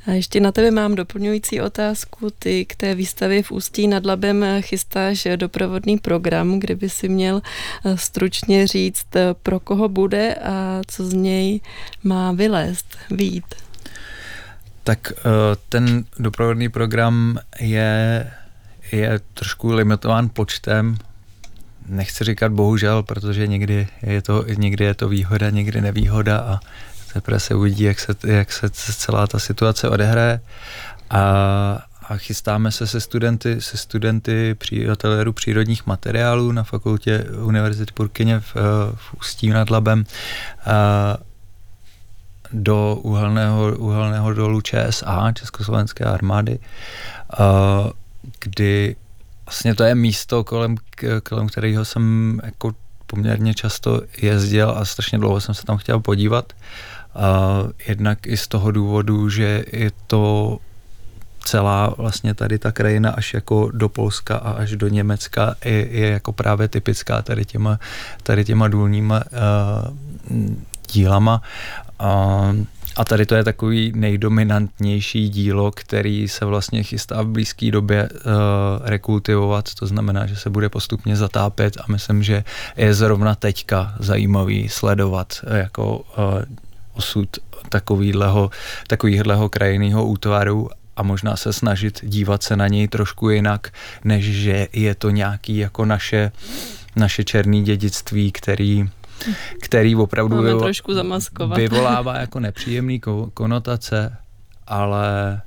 [0.06, 2.28] A ještě na tebe mám doplňující otázku.
[2.38, 7.42] Ty k té výstavě v Ústí nad Labem chystáš doprovodný program, kde by si měl
[7.94, 9.06] stručně říct,
[9.42, 11.60] pro koho bude a co z něj
[12.04, 13.69] má vylézt, výjít.
[14.90, 15.22] Tak uh,
[15.68, 18.26] ten doprovodný program je,
[18.92, 20.98] je trošku limitován počtem.
[21.86, 26.60] Nechci říkat bohužel, protože někdy je to, někdy je to výhoda, někdy nevýhoda a
[27.12, 30.40] teprve se uvidí, jak se, jak se celá ta situace odehraje.
[31.10, 31.22] A,
[32.08, 34.56] a chystáme se se studenty, se studenty
[34.92, 38.54] ateliéru přírodních materiálů na fakultě Univerzity Purkyně v,
[38.94, 40.04] v Ústí nad Labem.
[40.66, 41.29] A,
[42.52, 46.58] do uhelného, uhelného dolu ČSA, Československé armády,
[48.40, 48.96] kdy
[49.46, 50.76] vlastně to je místo, kolem,
[51.28, 52.72] kolem kterého jsem jako
[53.06, 56.52] poměrně často jezdil a strašně dlouho jsem se tam chtěl podívat.
[57.86, 60.58] Jednak i z toho důvodu, že je to
[61.44, 66.08] celá vlastně tady ta krajina až jako do Polska a až do Německa je, je
[66.08, 67.78] jako právě typická tady těma,
[68.22, 69.22] tady těma důlníma
[70.30, 70.56] uh,
[70.92, 71.42] dílama.
[72.00, 72.64] Uh,
[72.96, 78.20] a tady to je takový nejdominantnější dílo, který se vlastně chystá v blízké době uh,
[78.82, 82.44] rekultivovat, to znamená, že se bude postupně zatápět a myslím, že
[82.76, 86.04] je zrovna teďka zajímavý sledovat uh, jako uh,
[86.94, 87.28] osud
[87.68, 88.50] takovýhleho,
[88.86, 93.72] takovýhleho krajinného útvaru a možná se snažit dívat se na něj trošku jinak,
[94.04, 96.32] než že je to nějaký jako naše,
[96.96, 98.88] naše černé dědictví, který
[99.62, 101.58] který opravdu Máme vyvo- trošku zamaskovat.
[101.58, 103.00] vyvolává jako nepříjemný
[103.34, 104.16] konotace,
[104.66, 105.40] ale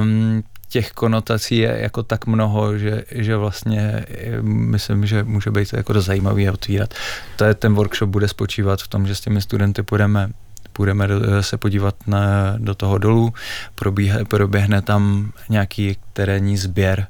[0.00, 4.06] um, těch konotací je jako tak mnoho, že, že vlastně
[4.42, 6.94] myslím, že může být jako zajímavý a otvírat.
[7.36, 10.30] To je, ten workshop bude spočívat v tom, že s těmi studenty půjdeme
[10.72, 11.08] půjdeme
[11.40, 13.32] se podívat na, do toho dolů,
[13.74, 17.06] probíhe, proběhne tam nějaký terénní sběr,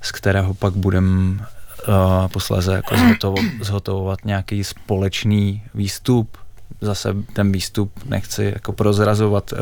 [0.00, 1.38] z kterého pak budeme
[1.88, 6.36] uh, posléze jako zhotovo, zhotovovat nějaký společný výstup,
[6.80, 9.58] zase ten výstup nechci jako prozrazovat uh,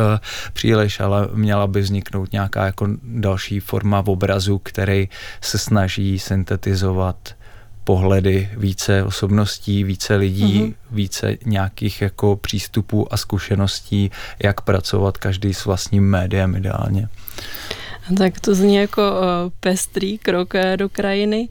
[0.52, 5.08] příliš, ale měla by vzniknout nějaká jako další forma obrazu, který
[5.40, 7.34] se snaží syntetizovat
[7.84, 10.74] pohledy více osobností, více lidí, mm-hmm.
[10.90, 14.10] více nějakých jako přístupů a zkušeností,
[14.42, 17.08] jak pracovat každý s vlastním médiem ideálně.
[18.18, 19.02] Tak to zní jako
[19.60, 21.48] pestrý krok e, do krajiny.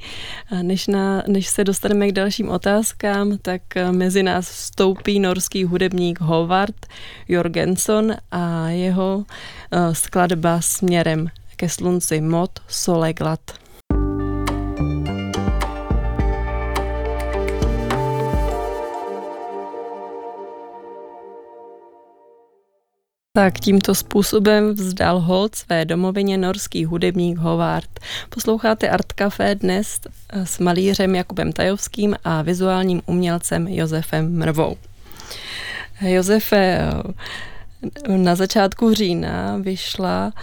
[0.61, 6.21] Než, na, než se dostaneme k dalším otázkám, tak e, mezi nás vstoupí norský hudebník
[6.21, 6.85] Howard
[7.27, 9.25] Jorgenson a jeho
[9.93, 13.39] skladba směrem ke slunci Mod Soleglat.
[23.39, 27.99] Tak tímto způsobem vzdal hold své domovině norský hudebník Howard.
[28.29, 29.99] Posloucháte Art Café dnes
[30.33, 34.77] s malířem Jakubem Tajovským a vizuálním umělcem Josefem Mrvou.
[36.01, 36.79] Josefe,
[38.07, 40.33] na začátku října vyšla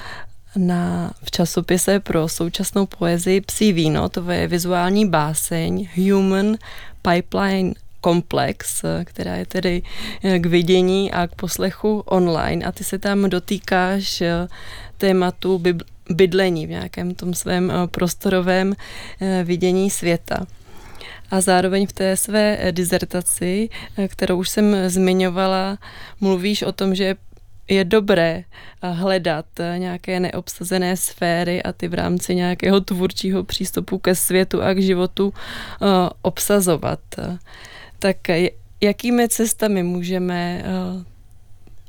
[0.57, 6.57] na, v časopise pro současnou poezii Psí víno, to je vizuální báseň Human
[7.03, 7.75] Pipeline
[8.07, 9.83] komplex, která je tedy
[10.23, 14.49] eh, k vidění a k poslechu online a ty se tam dotýkáš eh,
[14.99, 15.63] tématu
[16.11, 18.75] bydlení v nějakém tom svém eh, prostorovém
[19.45, 20.47] vidění světa.
[21.31, 23.69] A zároveň v té své dizertaci,
[24.09, 25.79] kterou už jsem zmiňovala,
[26.21, 27.17] mluvíš o tom, že
[27.69, 28.45] je dobré
[28.83, 29.47] hledat
[29.79, 35.35] nějaké neobsazené sféry a ty v rámci nějakého tvůrčího přístupu ke světu a k životu
[36.23, 37.01] obsazovat
[37.99, 38.17] tak
[38.81, 41.05] jakými cestami můžeme eh,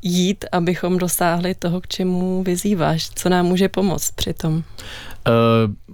[0.02, 3.10] jít, abychom dosáhli toho, k čemu vyzýváš?
[3.10, 4.56] Co nám může pomoct při tom?
[4.56, 4.64] Uh,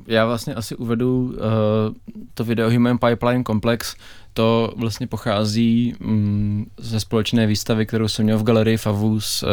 [0.07, 1.35] já vlastně asi uvedu uh,
[2.33, 3.95] to video Human Pipeline Complex.
[4.33, 9.47] To vlastně pochází um, ze společné výstavy, kterou jsem měl v galerii Favu s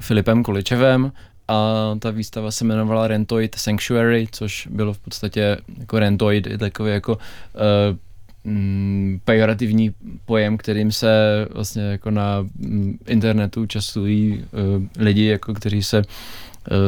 [0.00, 1.12] Filipem Količevem
[1.48, 7.12] a ta výstava se jmenovala Rentoid Sanctuary, což bylo v podstatě jako Rentoid, takový jako
[7.12, 7.96] uh,
[8.44, 14.44] mm, pejorativní pojem, kterým se vlastně jako na mm, internetu častují
[14.76, 16.04] uh, lidi, jako kteří se uh,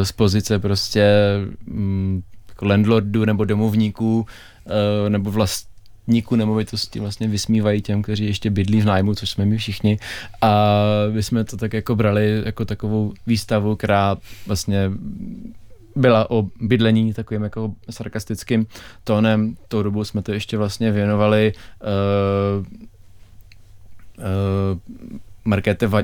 [0.02, 1.06] z pozice prostě
[1.70, 8.80] um, jako landlordů nebo domovníků uh, nebo vlastníků nemovitosti vlastně vysmívají těm, kteří ještě bydlí
[8.80, 9.98] v nájmu, což jsme my všichni.
[10.40, 14.90] A my jsme to tak jako brali jako takovou výstavu, která vlastně
[15.96, 18.66] byla o bydlení takovým jako sarkastickým
[19.04, 19.56] tónem.
[19.68, 21.52] Tou dobu jsme to ještě vlastně věnovali
[21.82, 22.66] uh,
[24.18, 24.78] uh,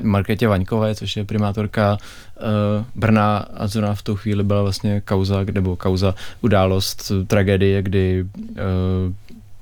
[0.03, 5.45] Markétě Vaňkové, což je primátorka uh, Brna a zrovna v tu chvíli byla vlastně kauza,
[5.53, 8.25] nebo kauza událost, tragédie, kdy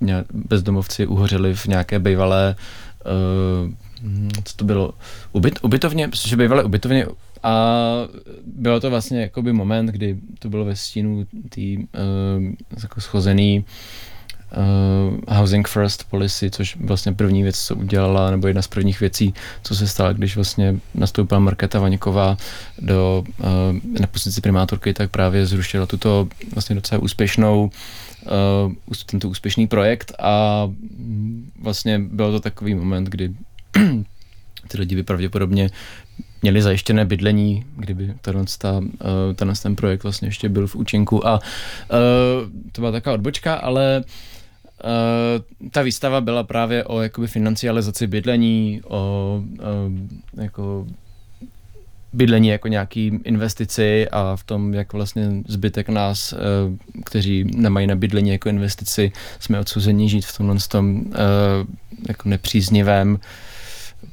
[0.02, 2.56] uh, bezdomovci uhořeli v nějaké bývalé
[3.06, 3.72] uh,
[4.44, 4.94] co to bylo,
[5.32, 7.08] ubyt, ubytovně, protože bývalé ubytovně
[7.48, 8.08] a
[8.46, 12.44] bylo to vlastně jakoby moment, kdy to bylo ve stínu té uh,
[12.84, 13.66] jako schozený
[14.58, 19.34] uh, Housing First Policy, což vlastně první věc, co udělala, nebo jedna z prvních věcí,
[19.64, 22.38] co se stalo, když vlastně nastoupila Markéta Vaňková
[22.80, 23.46] do, uh,
[24.00, 27.72] na pozici primátorky, tak právě zrušila tuto vlastně docela úspěšnou
[28.26, 30.14] uh, tento úspěšný projekt.
[30.20, 30.68] A
[31.62, 33.34] vlastně byl to takový moment, kdy
[34.68, 35.70] ty lidi by pravděpodobně
[36.42, 38.14] měli zajištěné bydlení, kdyby
[38.58, 38.82] ta,
[39.36, 41.28] tenhle ten projekt vlastně ještě byl v účinku.
[41.28, 41.40] A
[42.72, 44.04] to byla taková odbočka, ale
[44.84, 49.42] Uh, ta výstava byla právě o jakoby financializaci bydlení, o
[50.34, 50.88] jako
[52.14, 56.34] bydlení jako nějaký investici a v tom, jak vlastně zbytek nás,
[57.06, 61.04] kteří nemají na bydlení jako investici, jsme odsuzeni žít v tomhle tom
[62.08, 63.20] jako nepříznivém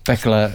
[0.06, 0.52] pekle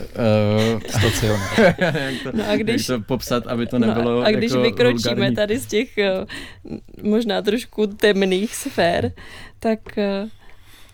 [0.73, 0.81] uh,
[2.33, 5.35] no a když, to popsat, aby to nebylo no A když jako vykročíme vulgární.
[5.35, 9.11] tady z těch uh, možná trošku temných sfér,
[9.59, 10.29] tak uh,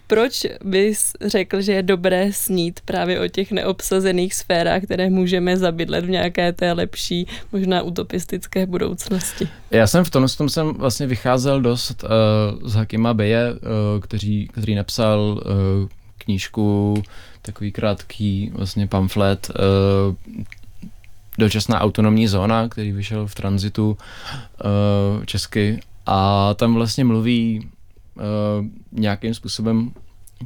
[0.07, 6.05] proč bys řekl, že je dobré snít právě o těch neobsazených sférách, které můžeme zabydlet
[6.05, 9.47] v nějaké té lepší, možná utopistické budoucnosti?
[9.71, 13.59] Já jsem v tom, tom jsem vlastně vycházel dost uh, z Hakima Beje, uh,
[14.01, 15.87] který, který napsal uh,
[16.25, 17.03] knížku,
[17.41, 19.51] takový krátký vlastně pamflet
[20.09, 20.35] uh,
[21.37, 23.97] Dočasná autonomní zóna, který vyšel v tranzitu
[25.17, 25.79] uh, česky.
[26.05, 27.69] A tam vlastně mluví
[28.15, 29.91] uh, nějakým způsobem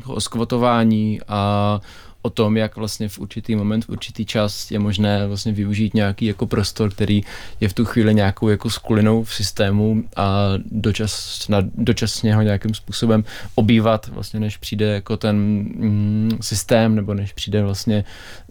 [0.05, 1.81] o skvotování a
[2.21, 6.25] o tom, jak vlastně v určitý moment, v určitý čas je možné vlastně využít nějaký
[6.25, 7.21] jako prostor, který
[7.59, 12.73] je v tu chvíli nějakou jako skulinou v systému a dočas, na, dočasně ho nějakým
[12.73, 13.23] způsobem
[13.55, 18.03] obývat, vlastně než přijde jako ten mm, systém, nebo než přijde vlastně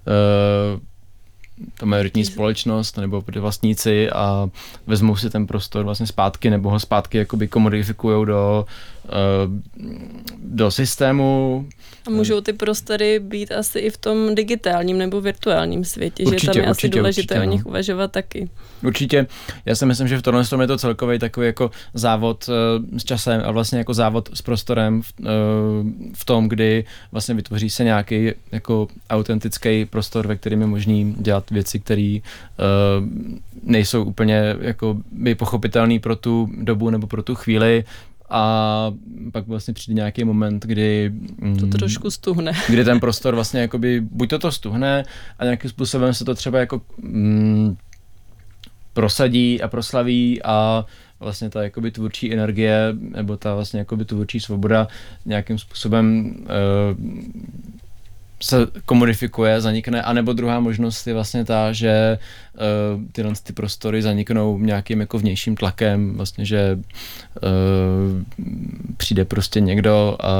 [0.06, 0.80] uh,
[1.78, 4.50] ta majoritní společnost nebo vlastníci a
[4.86, 8.72] vezmou si ten prostor vlastně zpátky nebo ho zpátky jakoby komodifikují do, uh,
[10.38, 11.66] do systému,
[12.08, 16.46] a můžou ty prostory být asi i v tom digitálním nebo virtuálním světě, určitě, že
[16.46, 17.68] tam je určitě, asi důležité určitě, o nich no.
[17.68, 18.48] uvažovat taky.
[18.84, 19.26] Určitě.
[19.66, 23.04] Já si myslím, že v tomhle tom je to celkový takový jako závod uh, s
[23.04, 25.26] časem a vlastně jako závod s prostorem v, uh,
[26.14, 31.50] v tom, kdy vlastně vytvoří se nějaký jako autentický prostor, ve kterém je možný dělat
[31.50, 32.18] věci, které
[33.62, 37.84] nejsou úplně jako by pochopitelné pro tu dobu nebo pro tu chvíli,
[38.30, 38.92] a
[39.32, 41.12] pak vlastně přijde nějaký moment, kdy...
[41.38, 42.52] Mm, to trošku stuhne.
[42.68, 45.04] Kdy ten prostor vlastně jakoby, buď to to stuhne
[45.38, 47.76] a nějakým způsobem se to třeba jako mm,
[48.92, 50.86] prosadí a proslaví a
[51.20, 54.88] vlastně ta jakoby tvůrčí energie nebo ta vlastně jakoby tvůrčí svoboda
[55.26, 56.48] nějakým způsobem uh,
[58.42, 62.18] se komodifikuje, zanikne, anebo druhá možnost je vlastně ta, že
[62.54, 68.22] uh, tyhle ty prostory zaniknou nějakým jako vnějším tlakem, vlastně, že uh,
[68.96, 70.32] přijde prostě někdo a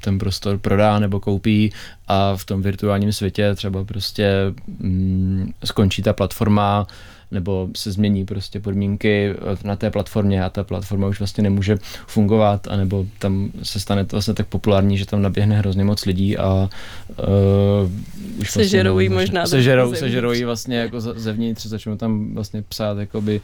[0.00, 1.72] ten prostor prodá nebo koupí
[2.08, 4.30] a v tom virtuálním světě třeba prostě
[4.78, 6.86] mm, skončí ta platforma,
[7.30, 12.66] nebo se změní prostě podmínky na té platformě a ta platforma už vlastně nemůže fungovat,
[12.68, 16.70] anebo tam se stane to vlastně tak populární, že tam naběhne hrozně moc lidí a
[17.08, 17.90] uh,
[18.38, 23.40] už vlastně sežerují možná sežerou, sežerují vlastně jako zevnitř, začnou tam vlastně psát jakoby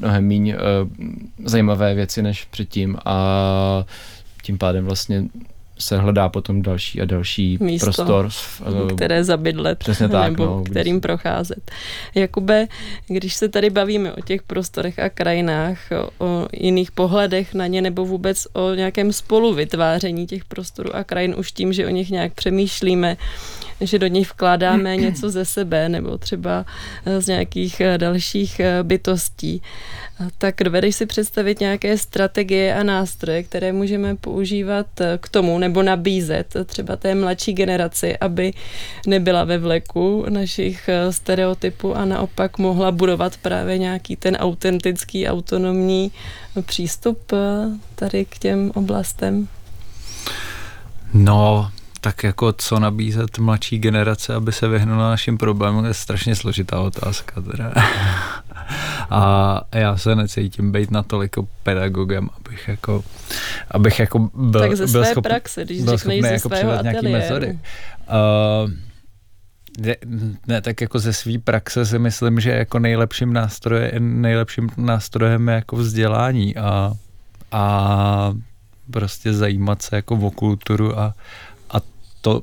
[0.00, 0.62] mnohem méně uh,
[1.44, 3.84] zajímavé věci než předtím a
[4.42, 5.24] tím pádem vlastně
[5.78, 8.28] se hledá potom další a další Místo, prostor.
[8.94, 11.70] které zabydlet Přesně tak, nebo no, kterým procházet.
[12.14, 12.66] Jakube,
[13.06, 15.78] když se tady bavíme o těch prostorech a krajinách,
[16.18, 21.34] o, o jiných pohledech na ně nebo vůbec o nějakém spoluvytváření těch prostorů a krajin
[21.38, 23.16] už tím, že o nich nějak přemýšlíme,
[23.86, 26.66] že do nich vkládáme něco ze sebe nebo třeba
[27.06, 29.62] eh, z nějakých eh, dalších eh, bytostí,
[30.38, 34.86] tak dovedeš si představit nějaké strategie a nástroje, které můžeme používat
[35.20, 38.52] k tomu nebo nabízet třeba té mladší generaci, aby
[39.06, 46.12] nebyla ve vleku našich stereotypů a naopak mohla budovat právě nějaký ten autentický, autonomní
[46.66, 47.32] přístup
[47.94, 49.48] tady k těm oblastem?
[51.14, 51.70] No,
[52.04, 57.42] tak jako co nabízet mladší generace, aby se vyhnula našim problémům, je strašně složitá otázka.
[57.42, 57.72] Teda.
[59.10, 63.04] A já se necítím být natolik pedagogem, abych jako,
[63.70, 67.08] abych jako byl, tak ze byl své schop, praxe, když byl ze jako svého nějaký
[67.08, 67.58] metody.
[68.08, 68.70] Uh,
[69.78, 69.96] ne,
[70.46, 75.54] ne, tak jako ze své praxe si myslím, že jako nejlepším nástrojem, nejlepším nástrojem je
[75.54, 76.92] jako vzdělání a,
[77.52, 78.32] a
[78.90, 81.14] prostě zajímat se jako o kulturu a,
[82.24, 82.42] to,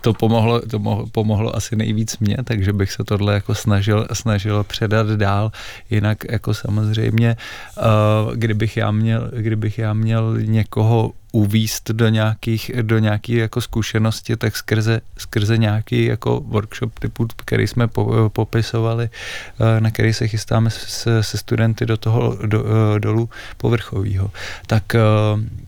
[0.00, 4.64] to pomohlo, to mohlo, pomohlo asi nejvíc mě, takže bych se tohle jako snažil, snažil
[4.64, 5.52] předat dál.
[5.90, 7.36] Jinak jako samozřejmě,
[7.76, 14.36] uh, kdybych já měl, kdybych já měl někoho uvíst do nějakých, do nějaký jako zkušenosti,
[14.36, 20.28] tak skrze, skrze nějaký jako workshop typu, který jsme po, popisovali, uh, na který se
[20.28, 22.64] chystáme se, se studenty do toho do,
[22.98, 24.30] dolů povrchového.
[24.66, 24.84] Tak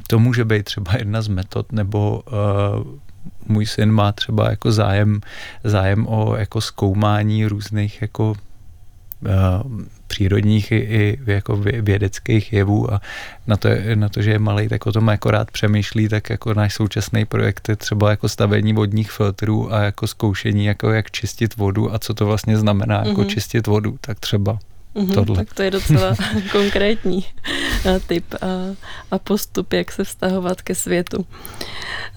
[0.07, 2.23] to může být třeba jedna z metod, nebo
[3.47, 5.21] můj syn má třeba jako zájem,
[5.65, 13.01] zájem o jako zkoumání různých jako uh, přírodních i, i jako vědeckých jevů a
[13.47, 16.55] na to, na to, že je malý, tak o tom jako rád přemýšlí, tak jako
[16.55, 21.57] náš současný projekt je třeba jako stavení vodních filtrů a jako zkoušení, jako jak čistit
[21.57, 23.27] vodu a co to vlastně znamená jako mm-hmm.
[23.27, 24.59] čistit vodu, tak třeba
[24.95, 25.37] Mm-hmm, tohle.
[25.37, 26.17] Tak to je docela
[26.53, 28.47] konkrétní uh, typ a,
[29.11, 31.27] a postup, jak se vztahovat ke světu.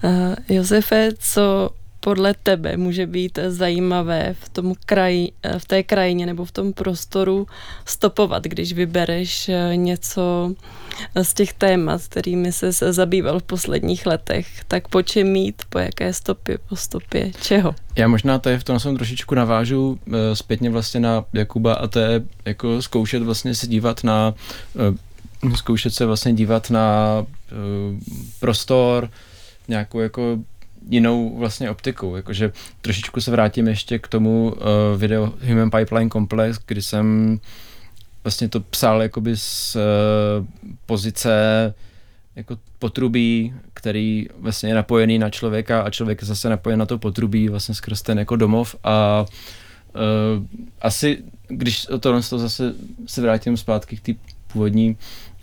[0.02, 1.70] Uh, Josefe, co
[2.08, 7.46] podle tebe může být zajímavé v, tom kraji, v té krajině nebo v tom prostoru
[7.84, 10.54] stopovat, když vybereš eh, něco
[11.22, 16.12] z těch témat, kterými se zabýval v posledních letech, tak po čem mít, po jaké
[16.12, 17.74] stopě, po stopě, čeho?
[17.96, 21.98] Já možná tady v tom jsem trošičku navážu eh, zpětně vlastně na Jakuba a to
[21.98, 24.34] je jako zkoušet vlastně se dívat na
[24.78, 27.26] eh, zkoušet se vlastně dívat na
[28.40, 29.10] prostor,
[29.68, 30.38] nějakou jako
[30.88, 36.58] jinou vlastně optikou, jakože trošičku se vrátím ještě k tomu uh, video Human Pipeline Complex,
[36.66, 37.38] kdy jsem
[38.24, 40.46] vlastně to psal jakoby z uh,
[40.86, 41.74] pozice
[42.36, 46.98] jako potrubí, který vlastně je napojený na člověka a člověk je zase napojen na to
[46.98, 49.26] potrubí vlastně skrz ten jako domov a
[49.94, 50.44] uh,
[50.80, 51.18] asi,
[51.48, 52.74] když tohle to zase
[53.06, 54.12] se vrátím zpátky k té
[54.52, 54.96] původní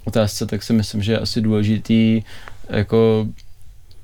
[0.05, 2.21] otázce, tak si myslím, že je asi důležitý
[2.69, 3.27] jako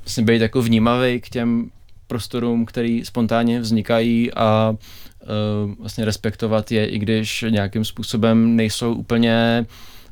[0.04, 1.70] vlastně být jako vnímavý k těm
[2.08, 9.66] prostorům, který spontánně vznikají a uh, vlastně respektovat je, i když nějakým způsobem nejsou úplně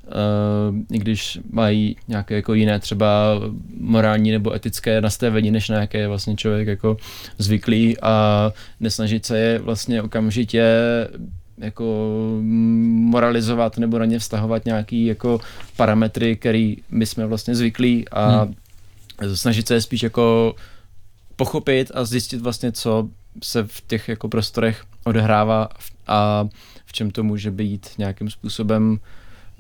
[0.10, 3.40] Uh, i když mají nějaké jako jiné třeba
[3.78, 6.98] morální nebo etické nastavení, než na jaké je vlastně člověk jako
[7.38, 10.64] zvyklý a nesnažit se je vlastně okamžitě
[11.58, 12.08] jako
[12.42, 15.40] moralizovat nebo na ně vztahovat nějaký jako
[15.78, 18.56] parametry, který my jsme vlastně zvyklí a hmm
[19.34, 20.56] snažit se je spíš jako
[21.36, 23.10] pochopit a zjistit vlastně, co
[23.44, 25.70] se v těch jako prostorech odehrává
[26.08, 26.48] a
[26.86, 29.00] v čem to může být nějakým způsobem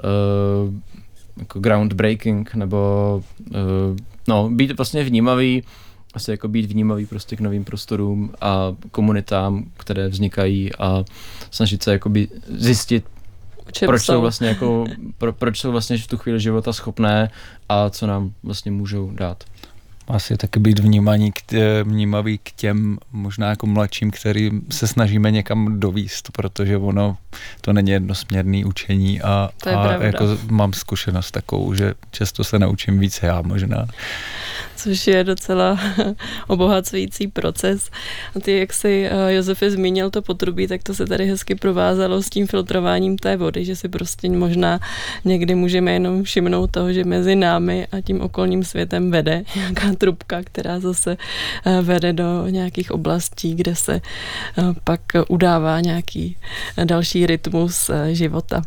[0.03, 0.73] uh,
[1.37, 3.55] jako groundbreaking, nebo uh,
[4.27, 5.63] no, být vlastně vnímavý,
[6.13, 11.03] asi jako být vnímavý prostě k novým prostorům a komunitám, které vznikají a
[11.51, 13.05] snažit se jakoby zjistit,
[13.85, 14.13] proč jsou?
[14.13, 14.85] jsou vlastně jako,
[15.17, 17.29] pro, proč jsou vlastně v tu chvíli života schopné
[17.69, 19.43] a co nám vlastně můžou dát.
[20.07, 25.31] Asi taky být vnímaný k tě, vnímavý k těm možná jako mladším, který se snažíme
[25.31, 27.17] někam dovíst, protože ono
[27.61, 33.19] to není jednosměrný učení a, a jako mám zkušenost takovou, že často se naučím víc
[33.23, 33.87] já možná
[34.79, 35.79] což je docela
[36.47, 37.89] obohacující proces.
[38.35, 42.21] A ty, jak si eh, Josefe zmínil to potrubí, tak to se tady hezky provázalo
[42.23, 44.79] s tím filtrováním té vody, že si prostě možná
[45.25, 50.43] někdy můžeme jenom všimnout toho, že mezi námi a tím okolním světem vede nějaká trubka,
[50.43, 51.17] která zase
[51.65, 56.37] eh, vede do nějakých oblastí, kde se eh, pak udává nějaký
[56.85, 58.61] další rytmus života.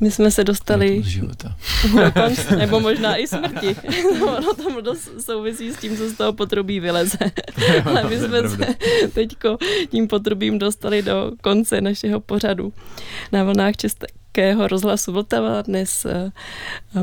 [0.00, 1.56] My jsme se dostali života.
[2.14, 3.76] konce, nebo možná i smrti.
[4.36, 7.18] ono tam dost souvisí s tím, co z toho potrubí vyleze.
[7.84, 8.74] Ale my jsme se
[9.14, 9.58] teďko
[9.90, 12.72] tím potrubím dostali do konce našeho pořadu.
[13.32, 16.32] Na vlnách Českého rozhlasu Vltava dnes eh,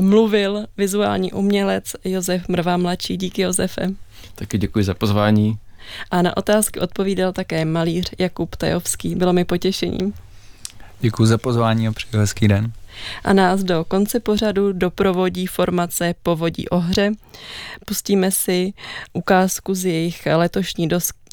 [0.00, 3.16] mluvil vizuální umělec Josef Mrvá mladší.
[3.16, 3.90] Díky Josefe.
[4.34, 5.58] Taky děkuji za pozvání.
[6.10, 9.14] A na otázky odpovídal také malíř Jakub Tajovský.
[9.14, 10.12] Bylo mi potěšením.
[11.00, 12.72] Děkuji za pozvání a přeji hezký den.
[13.24, 17.12] A nás do konce pořadu doprovodí formace Povodí o hře.
[17.84, 18.72] Pustíme si
[19.12, 20.88] ukázku z jejich letošní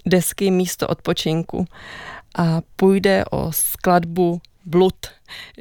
[0.06, 1.66] desky Místo odpočinku
[2.36, 4.96] a půjde o skladbu Blud.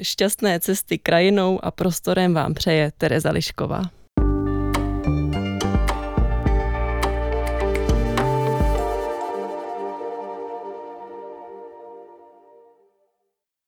[0.02, 3.99] Šťastné cesty krajinou a prostorem vám přeje Tereza Lišková.